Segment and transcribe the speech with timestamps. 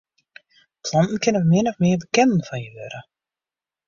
[0.83, 2.99] Planten kinne min of mear bekenden fan je wurde.